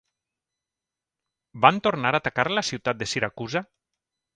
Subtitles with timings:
[1.67, 3.69] Van tornar a atacar la ciutat de Siracusa?